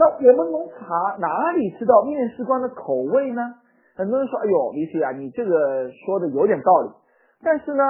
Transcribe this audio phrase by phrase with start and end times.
[0.00, 3.42] 那我们从查哪里知道面试官的口味呢？
[3.96, 6.88] 很多人说，哎呦，李雪啊，你这个说的有点道理。
[7.44, 7.84] 但是呢，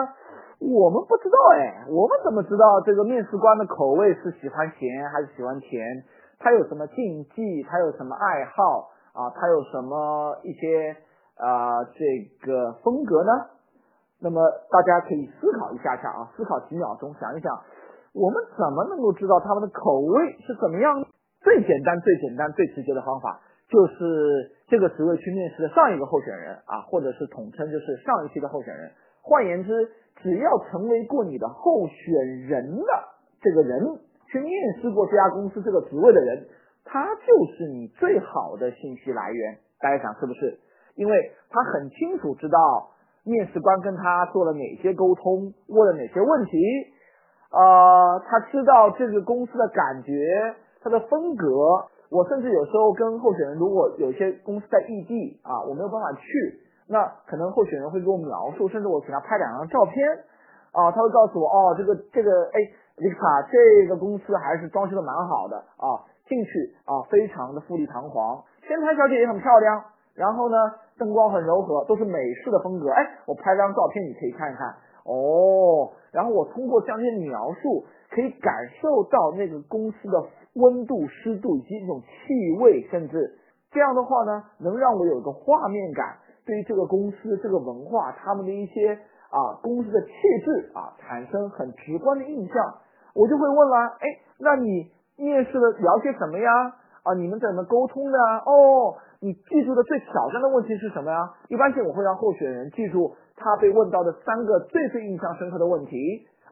[0.58, 6.02] 我们不知道哎，我们怎么知道这个面试官的口味是喜欢咸还是喜欢甜？
[6.40, 7.62] 他有什么禁忌？
[7.62, 9.30] 他有什么爱好啊？
[9.30, 10.96] 他有什么一些
[11.38, 12.02] 啊这
[12.44, 13.30] 个风格呢？
[14.20, 17.54] 那么大家可以思考一下下啊，思考几秒钟，想一想，
[18.14, 21.06] 我们怎么能够知道他们的口味是怎么样？
[21.50, 28.88] 最简单、最简单、最直接的方法，就是这个职位去面试的上一个候选人啊，或者是统称就是上一期的候选人。
[29.20, 29.90] 换言之，
[30.22, 32.14] 只要成为过你的候选
[32.46, 32.86] 人的
[33.42, 33.82] 这个人，
[34.30, 36.46] 去面试过这家公司这个职位的人，
[36.84, 39.58] 他就是你最好的信息来源。
[39.80, 40.56] 大家想是不是？
[40.94, 42.92] 因为他很清楚知道
[43.24, 46.62] 面试官跟他做了哪些沟通，问了哪些问题，
[47.50, 50.54] 呃，他知道这个公司的感觉。
[50.82, 51.46] 他的风格，
[52.10, 60.08] 我甚至有时候跟候选人，如果有些公司在异地啊，我没有办法去，那可能候选人会给我描述，甚至我给他拍两张照片
[60.72, 62.58] 啊，他会告诉我哦，这个这个哎，
[62.96, 69.84] 丽卡，这个公司还是装修的蛮好的啊，进去啊，非常的富丽堂皇，前台小姐也很漂亮，
[70.14, 70.56] 然后呢，
[70.98, 74.66] 灯光很柔和，都是美式的风格，哎，我拍张照片你可以看一看
[75.04, 80.24] 哦，然后我通过这样一些描述，可以感受到那个公司的。
[80.54, 83.38] 温度、湿度以及一种气味，甚至
[83.70, 88.98] 这样的话呢，能让我有一个画面感，对于这个公司、这个文化、他们的一些
[89.30, 90.10] 啊公司的气
[90.44, 92.54] 质啊，产生很直观的印象。
[93.14, 94.06] 我就会问了，哎，
[94.38, 96.50] 那你面试的聊些什么呀？
[97.02, 98.18] 啊，你们怎么沟通的？
[98.46, 101.18] 哦，你记住的最挑战的问题是什么呀？
[101.48, 105.96] 一般性我会让候选人记住他被问到的三个最最印象深刻的问题。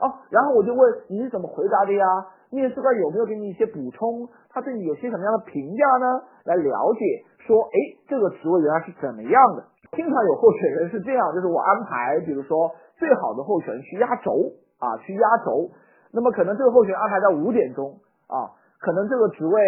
[0.00, 2.06] 哦，然后我就问你是怎么回答的呀？
[2.50, 4.28] 面试官有没有给你一些补充？
[4.48, 6.06] 他对你有些什么样的评价呢？
[6.44, 7.04] 来了解
[7.46, 7.76] 说，哎，
[8.08, 9.64] 这个职位原来是怎么样的？
[9.92, 14.32] 经常有候选人是这样，就是我安排，比如说最好的候选人去压轴
[14.78, 15.70] 啊，去压轴。
[16.12, 19.60] 那么可能这个候选人安排在五点钟啊，可能这个职位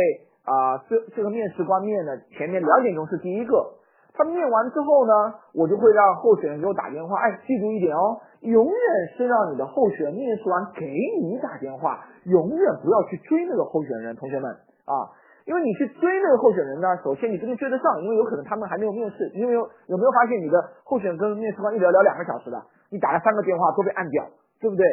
[0.44, 3.79] 啊，这这个面试官面呢，前面两点钟是第一个。
[4.20, 7.16] 他面完之后呢，我就会让候选人给我打电话。
[7.24, 8.84] 哎，记住一点哦，永远
[9.16, 10.84] 是让你的候选人面试完给
[11.24, 14.14] 你打电话，永远不要去追那个候选人。
[14.16, 14.52] 同学们
[14.84, 15.08] 啊，
[15.48, 19.24] 因为你去追那个候选人呢，首先你不一定追得上，因为有可能他们还没有面试。
[19.32, 22.60] 因为有有没有发现你的候选人跟面试官一聊聊两个小时的，
[22.92, 24.22] 你打了三个电话都被按掉，
[24.60, 24.84] 对不对？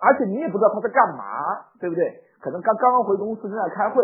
[0.00, 2.08] 而且你也不知道他在干嘛，对不对？
[2.40, 4.00] 可能刚刚刚回公司正在开会，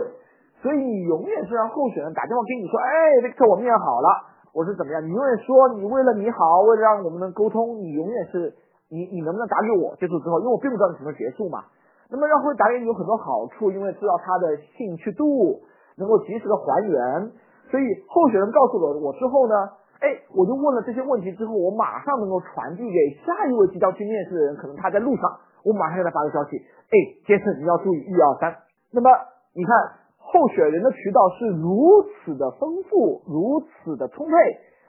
[0.60, 4.35] 所以你永远是让候选人打电话跟你说，哎，Victor，我面好了。
[4.56, 5.04] 我是怎么样？
[5.04, 8.56] 你永远说你为了你好，为了让我们能沟通，你永远是
[8.88, 10.40] 你你能不能打给我结束之后？
[10.40, 11.68] 因为我并不知道你什么时候结束嘛。
[12.08, 15.60] 那么让会打给你有很多好处，因为知道他的兴趣度，
[16.00, 17.30] 能够及时的还原。
[17.68, 19.54] 所以候选人告诉了我之后呢，
[20.00, 25.36] 哎，我就问了这些问题之后，我马上能够传递给下一位即将去面试的人，可能他在路上，
[25.68, 26.96] 我马上给他发个消息，哎，
[27.28, 28.56] 杰森你要注意一二三。
[28.90, 29.10] 那么
[29.52, 30.05] 你看。
[30.36, 34.36] 候选人的渠道是如此的丰富，如此的充沛，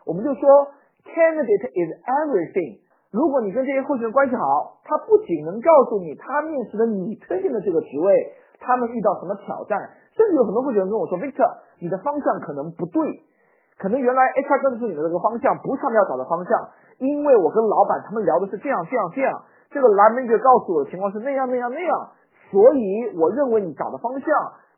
[0.05, 0.43] 我们就说
[1.07, 2.83] candidate is everything。
[3.15, 8.11] 如果你跟这些候选人关系好，他不仅能告诉你他面试的你推荐的这个职位，
[8.59, 9.79] 他们遇到什么挑战，
[10.19, 11.47] 甚至有很多候选人跟我说，Victor，
[11.79, 12.99] 你的方向可能不对，
[13.79, 16.51] 可能原来 HR 跟的是你的这个方向，不是他们要找的方向，
[16.99, 19.31] 因为我跟老板他们聊的是这样这样这样，
[19.71, 22.11] 这个蓝 manager 告诉我的情况是那样那样那样，
[22.51, 24.27] 所以我认为你找的方向。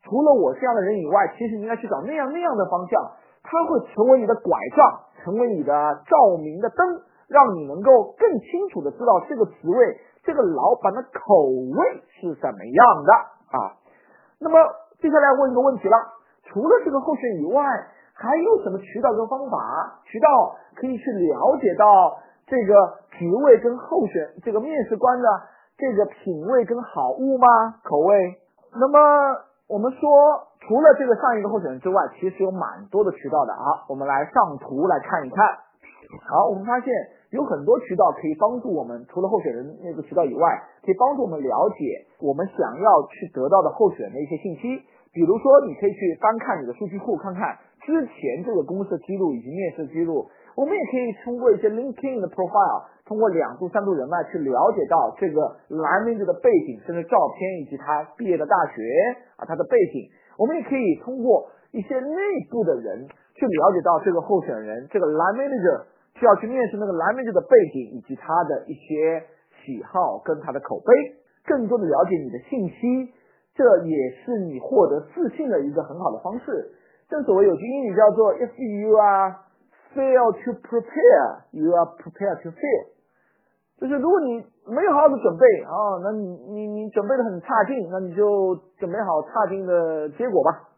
[0.02, 3.00] 除了我这样的人以外，其实你应该去找那样那样的方向，
[3.42, 5.72] 它会成为你的拐杖，成为你的
[6.08, 13.12] 照明的灯，让你能够更清楚的知道这个职位、这个老板的口味是怎么样的
[13.52, 13.76] 啊。
[14.40, 14.56] 那么
[15.00, 15.96] 接下来问一个问题了，
[16.48, 17.62] 除了这个候选以外，
[18.14, 20.00] 还有什么渠道跟方法？
[20.04, 25.28] 渠道可以去了解到这个职位跟候选这个面试官的
[25.76, 27.46] 这个品味跟好物吗？
[27.84, 28.40] 口味？
[28.72, 29.49] 那么。
[29.70, 30.02] 我们说，
[30.66, 33.86] 除了这个上一个候选人之外，其实有蛮多的渠道的啊。
[33.86, 35.46] 我们来上图来看一看。
[36.26, 36.90] 好，我们发现
[37.30, 40.42] 有很多渠道可以帮助我们，除了候选人那个渠道以外，
[40.82, 44.82] 可以帮助我们了解我们想要去得到的候选人的一些信息。
[45.14, 47.56] 比如说，你可以去翻看你的数据库，看看
[47.86, 50.26] 之前这个公司记录以及面试记录。
[50.60, 58.84] 我们也可以通过一些 LinkedIn 的 profile，通过两度、三度人脉去了解到这个蓝名字的背景，甚至照片以及他毕业的大学
[59.40, 60.04] 啊，他的背景。
[60.36, 62.20] 我们也可以通过一些内
[62.52, 65.88] 部的人去了解到这个候选人，这个蓝 manager
[66.20, 69.24] 需要去面试那个蓝 manager 的背景以及他的一些
[69.64, 70.92] 喜好跟他的口碑，
[71.48, 73.16] 更多的了解你的信息。
[73.56, 76.68] 这也是你获得自信的一个很好的方式。
[77.08, 79.48] 正所谓有句英语叫做 “If you are
[79.94, 82.86] fail to prepare, you are prepared to fail”，
[83.80, 90.69] 就是如果你没有好好的准备啊，那你你你准备的很差劲，那你就准备好差劲的结果吧。